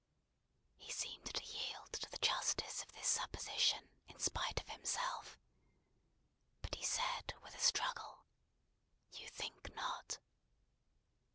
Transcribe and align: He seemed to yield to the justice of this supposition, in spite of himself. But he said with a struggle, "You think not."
He 0.79 0.91
seemed 0.91 1.31
to 1.31 1.45
yield 1.45 1.93
to 1.93 2.09
the 2.09 2.17
justice 2.17 2.81
of 2.81 2.91
this 2.93 3.05
supposition, 3.07 3.87
in 4.07 4.17
spite 4.17 4.59
of 4.59 4.67
himself. 4.67 5.37
But 6.63 6.73
he 6.73 6.83
said 6.83 7.35
with 7.43 7.53
a 7.53 7.59
struggle, 7.59 8.25
"You 9.11 9.27
think 9.27 9.75
not." 9.75 10.17